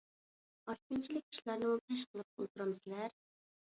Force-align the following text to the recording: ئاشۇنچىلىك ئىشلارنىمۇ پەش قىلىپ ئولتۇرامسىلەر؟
ئاشۇنچىلىك 0.71 1.37
ئىشلارنىمۇ 1.37 1.79
پەش 1.87 2.09
قىلىپ 2.11 2.35
ئولتۇرامسىلەر؟ 2.47 3.21